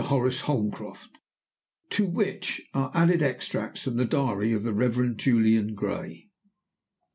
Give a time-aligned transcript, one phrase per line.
[0.05, 1.19] HORACE HOLMCROFT;
[1.91, 6.31] TO WHICH ARE ADDED EXTRACTS FROM THE DIARY OF THE REVEREND JULIAN GRAY.